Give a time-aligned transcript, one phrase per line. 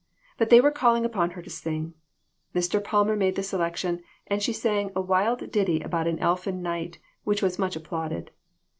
[0.39, 1.93] But they were calling upon her to sing.
[2.55, 2.83] Mr.
[2.83, 7.43] Palmer made the selection, and she sang a wild ditty about an elfin knight, which
[7.43, 8.31] was much applauded.